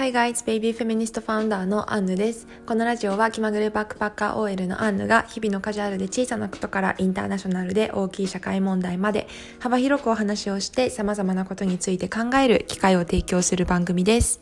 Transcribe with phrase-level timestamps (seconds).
[0.00, 2.46] Hi guys, Baby Feminist Founder のアンヌです。
[2.64, 9.28] このラジオは気まぐれバックパッカー OL のアンヌが日々のカジュアルで小さなことからインターナショナルで大きい社会問題まで
[9.58, 14.40] 幅広くお話をして様々なことについて考える機会を提供する番組です。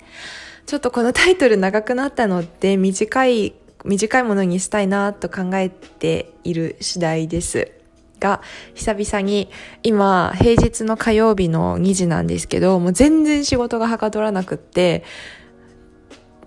[0.67, 7.73] ちょっとこのタイトル長くなったので短い、短いものにしたいなと考えている次第です。
[8.21, 8.43] が
[8.75, 9.49] 久々に
[9.83, 15.05] 今平日の火曜日の2時なんですけどもう全然仕事がはかどらなくって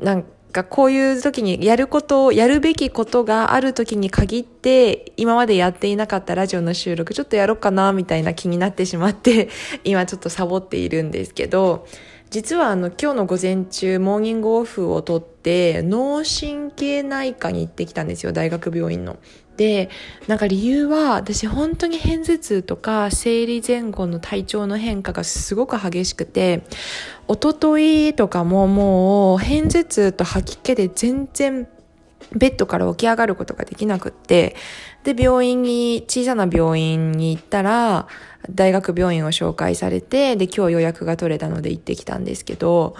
[0.01, 9.49] なんかこういう時にやることを、やるべきことがある時に限って、今までやっていなかったラジオの収録ちょっとやろうかな、みたいな気になってしまって、
[9.83, 11.87] 今ちょっとサボっているんですけど、
[12.31, 19.19] 実はあの今日の午前中モーニングオフを取って脳神経内科に行ってきたんですよ大学病院の。
[19.57, 19.89] で
[20.27, 26.63] なんか理由は私本当に片頭痛とか生理前後の体調の変化がすごく激しくて
[27.27, 31.67] おとといとかももう片頭痛と吐き気で全然
[32.31, 34.55] ベッドから起き上がることができなくって、
[35.03, 38.07] で、病院に、小さな病院に行ったら、
[38.49, 42.95] 大学病院を紹介されて、で、今日予約が取れたので行ってきたんですけど、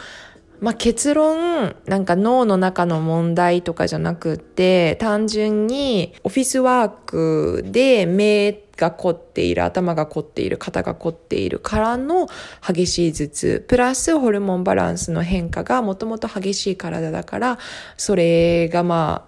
[0.61, 12.27] まあ、結論、なんか脳の中の問題とかじゃなくて、単純にオフィスワークで目が凝っている、頭が凝っている、肩が凝っているからの
[12.65, 17.57] 激しい頭痛、プラスホルモンバランスの変化がもともと激しい体だから、
[17.97, 19.27] それがま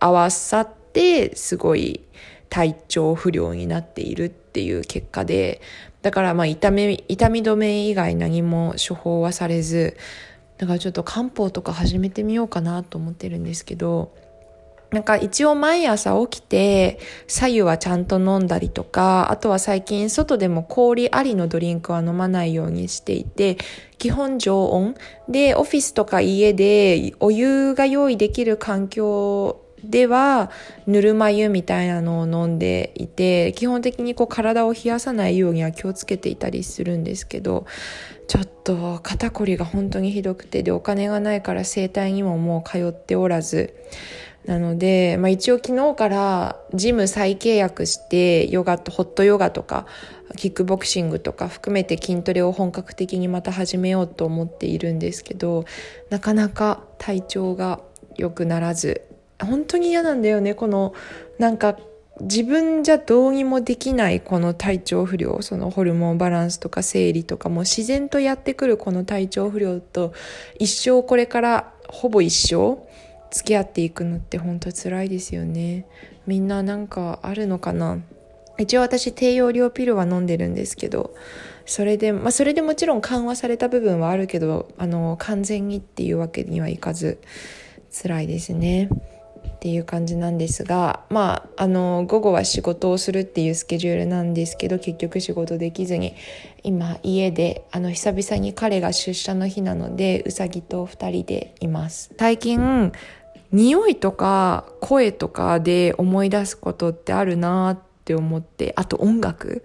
[0.00, 2.00] あ、合わさってすごい
[2.48, 5.60] 体調不良になっているっていう結果で、
[6.00, 9.98] だからまあ痛み、痛み止め以外何も処方はされず、
[10.62, 14.14] だからちょっと漢方とか始めてみようかなと思ってるんですけど、
[14.92, 23.56] なんか一応毎朝起きて、左右はちゃんと飲んだりとか、あとは最近外でも氷ありのドリンクは飲まないようにしていて、
[23.98, 24.94] 基本常温。
[25.28, 30.50] でオフィスとか家でお湯が用意できる環境では
[30.86, 37.66] ぬるま湯みたいなのを飲んでいて基本的にこう体を冷やさないようには気をつけていたりするんですけど
[38.28, 43.74] ちょっと肩こりが本当にひどくてでお金がないから整体にももう通っておらず。
[44.46, 49.86] なので、まあ、一応昨日からジム再契約してヨガとホットヨガとか
[50.36, 55.64] キックボクシングとか含めて筋トレを本格的にまた始めようと思っているんですけど
[56.10, 57.80] なかなか体調が
[58.16, 59.11] 良くならず。
[59.44, 60.54] 本当に嫌なんだよね。
[60.54, 60.94] この
[61.38, 61.78] なんか
[62.20, 70.12] 自分じゃどうにもできないこの体調不良そのホルモンバランスとか生理とかも自然とやってくるこの体調不良と
[70.58, 72.78] 一生これからほぼ一生
[73.30, 75.86] 付き合っていくのって本当辛いですよね。
[76.26, 77.98] みんななんかあるのかな。
[78.58, 81.14] 一応私低用量ピルは飲んでるんですけど
[81.64, 87.18] それでまあそれでもちろん緩和された部分はあるけどあの完全にっていうわけにはいかず
[87.90, 88.90] 辛いですね。
[89.46, 96.14] っていう感じなんですがまああの午後は仕事をするっていうスケジュールなんですけど結局仕事できずに
[96.62, 102.12] 今家であの久々に彼が出社の日なのでうさぎと2人でいます。
[102.18, 102.92] 最近
[103.52, 109.64] 匂いとか声とかで思い出すことってあるなって思ってあと音楽。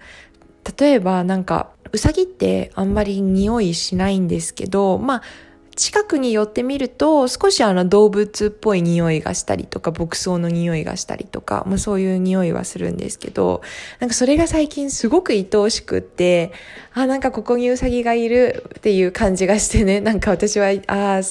[0.77, 5.21] 例えばなんかうさぎってあんまり匂いしないんですけどまあ
[5.77, 13.61] 近くに寄ってみると少しあの動物っぽい匂いがしたりとか牧草の匂いがしたりとか、まあ、そういう匂いはするんですけど
[13.99, 16.51] なんかそれが最近すごく愛おしくって
[16.95, 21.21] あなんかここにウサギがいるっていう感じがしてね なんか私はああ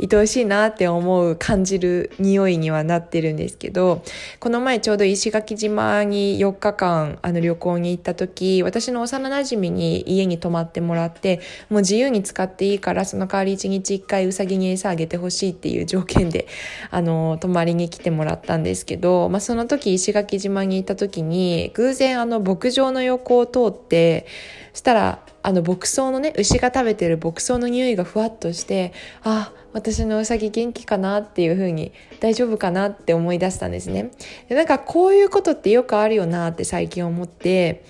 [0.00, 4.04] 愛おしいなって思う感じる匂いにはなってるんですけど
[4.38, 11.40] この前ちょうど石垣島に4日間あの旅行に行った時私の幼なじみに家に泊まってもらって
[11.70, 16.46] もう自由に使っていいからその代わり一日一回うさぎに餌あげてほしいっていう条件で、
[16.90, 24.26] あの、泊まりに来てもらったんですけど、まあ、その時石垣島にいた時に、偶然あの牧場の横を通って、
[24.72, 28.92] したら、あの牧草のね、牛が食べてる牧草の匂いがふわっとして、
[29.22, 34.10] あ、私のうさぎ元気かなっていう風に大丈夫かなって思い出したんですね。
[34.48, 37.84] でなんかこういうことってよくあるよなって最近思って、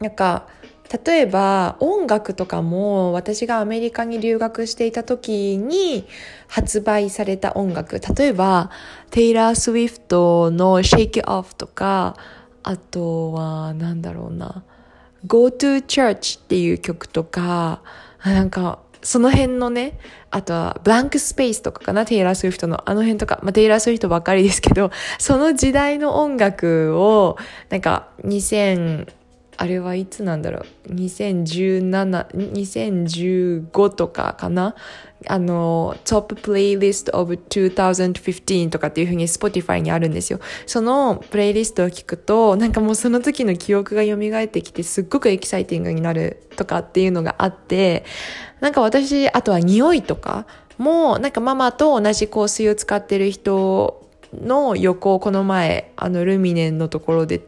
[0.00, 0.48] なんか
[1.04, 6.06] 例えば音楽とかも私がアメリカに留学していた時に
[6.48, 8.00] 発売された音楽。
[8.00, 8.70] 例えば
[9.10, 12.16] テイラー・スウィフトの Shake It Off とか
[12.62, 14.64] あとはなんだろうな。
[15.26, 17.82] Go to Church っていう曲とか
[18.24, 19.98] なんかその辺のね、
[20.30, 22.88] あとは、 Blank Space とかかな、テイラー・スウィフトの。
[22.88, 27.36] あの辺とか、まあ、テイラー・スウィフトばっかりですけど、その時代の音楽を、
[27.68, 29.08] なんか、2000、
[29.58, 34.74] あれはいつなんだろう2017 2015とかかな？
[35.28, 40.40] あの、Top Playlist of 2015とかっていう風に Spotify にあるんですよ。
[40.66, 48.04] そのプレイリストを聞くと、なんかもうその時の記憶が蘇ってきて、すっごくエキサイティングになるとかっていうのがあって、
[48.60, 50.46] なんか私、あとは匂いとか
[50.78, 57.40] も、なんかママと同じ香水を使ってる人の横をこの前、あのルミネンのところで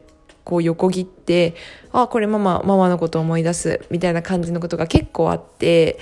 [0.45, 1.55] こう横切って、
[1.91, 5.99] あ、これママ、ママのこと思い出す、みたいな感じのことが結構あって、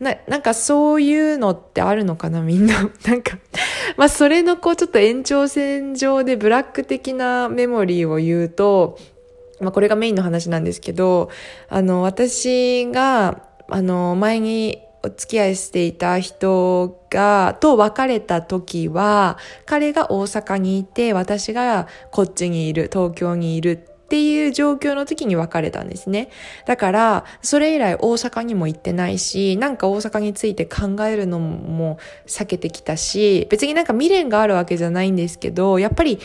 [0.00, 2.90] な、なんかそういうのってあるのかなみんな。
[3.06, 3.38] なんか
[3.96, 8.98] まあそれのこうちょっと延長線上でブラック的なメモリーを言うと、
[9.60, 11.30] まあこれがメインの話なんですけど、
[11.68, 19.36] あの私が、あの前にお付き合いしていた人が、と別れた時は、
[19.66, 26.30] 彼が大阪にいて、私がこっちにいる、東京にいるっていう状況の時に別れたんですね。
[26.66, 36.18] だから、それ以来大阪にも行ってないし、なんか大阪について考えるのも避けてきたし、別になんか未練があるわけじゃないんですけど、やっぱり、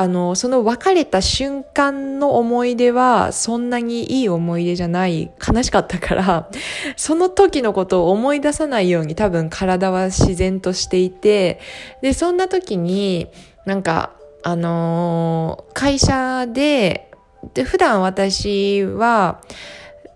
[0.00, 6.48] あの、その別れた瞬間の思い出はそんなにいい思い出じゃない、悲しかったから、
[6.96, 11.60] その時のことを思い出さないように多分体は自然としていて、
[12.00, 13.28] で、そんな時に、
[13.66, 14.12] なんか、
[14.42, 17.10] あのー、会社で、
[17.52, 19.42] で、普段私は、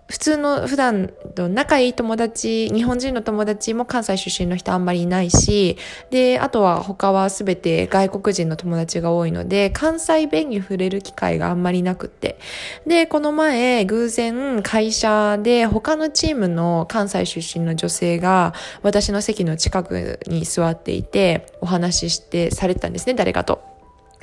[0.06, 5.78] 普通の普段と仲いい友達、日本人の友達も関西出身の人あんまりいないし、
[6.10, 12.38] で、あとは他はすべて外国人の友達が多いので、関西弁に触れる機会があんまりなくって。
[12.86, 18.52] で、この前、偶然会社で他のチームの関西出身の女性が
[18.82, 23.62] 私の席の近くに座っていて、お話ししてされてたんですね、誰かと。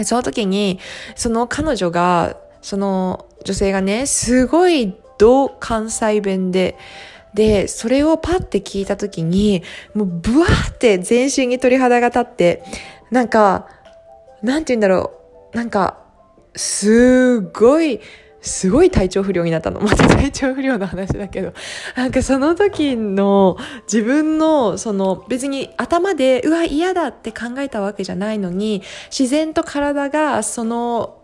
[0.03, 0.79] その時に、
[1.15, 6.75] その彼女が、その女性がね、すごい同関西弁で、
[7.35, 9.61] で、それをパッて聞いた時に、
[9.93, 12.63] もうブワーって全身に鳥肌が立って、
[13.11, 13.67] なんか、
[14.41, 15.13] なんて言うんだろ
[15.53, 15.99] う、なんか、
[16.55, 18.01] すごい、
[18.41, 19.79] すごい体調不良になったの。
[19.85, 21.53] また体調不良の話だけど。
[21.95, 28.81] なんかその時の自分のその別に頭でうわ嫌だって考えたわけじゃないのに
[29.15, 31.19] 自然と体がその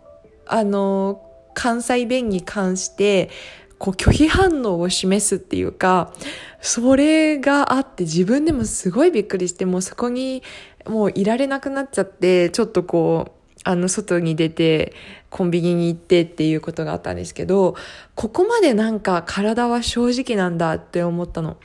[0.45, 1.23] あの
[1.55, 3.31] 関西弁に関して
[3.77, 6.13] こう拒否反応を示すっていうか
[6.61, 10.43] それがあって自分でもすごいびっくりしてもうそこに
[10.85, 13.37] もういられなくなっちゃってちょっとこう
[13.67, 14.93] あの、外に出て、
[15.29, 17.75] コンビニに行ってっていうことがあったんですけど、
[18.15, 21.57] ここまでなんか体は正直なんだって思ったの。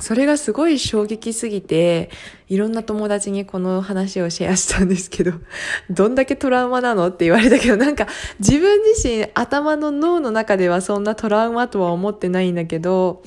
[0.00, 2.10] それがすごい衝撃すぎて、
[2.48, 5.32] いろんな友達にこの話をシェアしたんですけど、
[5.90, 8.06] どんだけトラウマなのって言われたけど、なんか
[8.38, 13.22] 自分自身頭の脳の中ではそんなトラウマとは思ってないんだけど、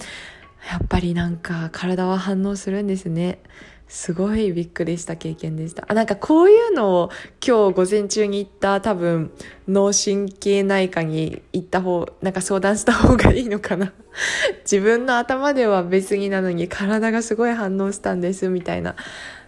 [0.70, 3.40] やっぱりなんか体は反応するんですね。
[3.88, 5.86] すごいびっくりした経験でした。
[5.88, 7.10] あ、なんかこういうのを
[7.46, 9.32] 今日午前中に行った多分
[9.68, 13.94] 脳神経内科に行った方、なんか相談した方がいいのかな。
[14.64, 18.96] 自分の頭では別になのに体がすごい反応したんですみたいな。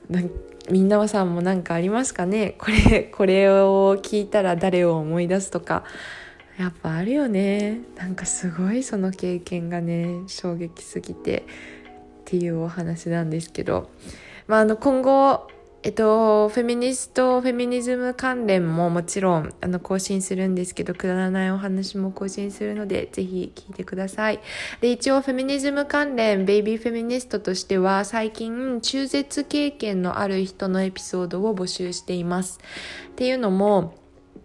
[0.09, 0.21] な
[0.69, 2.55] みんなはさんも何かありますかね？
[2.57, 5.83] これ、これを聞いたら誰を思い出すとか。
[6.59, 7.81] やっぱあるよね。
[7.97, 13.89] なんかすごいその経験がね、衝撃すぎてっていうお話なんですけど。
[14.47, 15.47] まあ、あの今後
[15.85, 24.39] えっと、フェミニスト、フェミニズム関連ももちろん、あの、更新するんですけど、くだらないお話も更新するので、ぜひ聞いてください。
[24.81, 32.59] で、一応、フェミニズム関連、ベイビーフェミニストとしては、最近、中絶経験のある人のエピソードを募集しています。
[33.09, 33.93] っていうのも、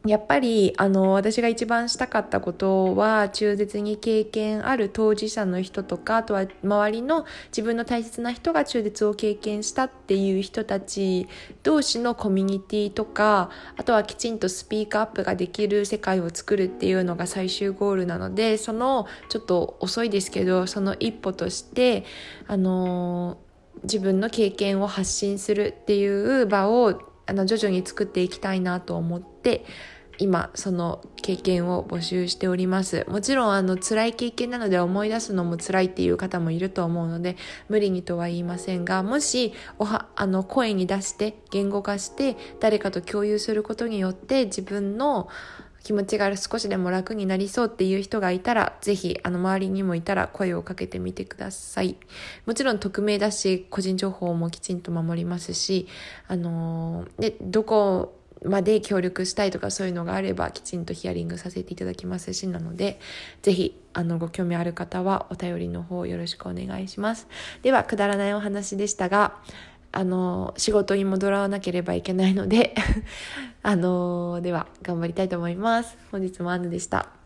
[0.06, 11.28] やっぱりあの私が一番したかったことは中絶に経験ある当事者の人とかあとは周りの自分の大切な人が中絶を経験したっていう人たち
[11.62, 22.06] 同士のコミュニティとかあとはきちんとスピークアップができる世界を作るっていうのが最終ゴールなのでそのちょっと遅いですけどその一歩として
[22.46, 23.36] あの
[23.82, 29.29] 自分の経験を発信するっていう場をあの徐々に作っていきたいなと思って
[30.20, 37.36] 今その経験を募集しておりますもちろんあの辛い経験なので思い出すのも辛いっていう方もいると思うので
[37.68, 45.28] 無理にとは言いませんがもしおはあの声に出して言語化して誰かと共有することによって自分の
[45.82, 51.96] 気持ちが少しでも楽になりそうっていう人がいたら、ぜひ、あの、周りにもいたら声をかけてみてください。
[52.44, 55.88] もちろん匿名だし、個人情報もきちんと守りますし、
[56.28, 62.98] あのー、で、どこまで協力したいとかそういうのがあればきちんとヒアリングさせていただきますしなので
[63.42, 67.26] ぜひあのご興味ある方はお便りの方よろしくお願いします。
[67.62, 69.36] ではくだらないお話でしたが
[69.92, 72.74] あの仕事に戻らなければいけないので
[73.62, 75.98] あのでは頑張りたいと思います。
[76.10, 77.19] 本日もアンヌでした。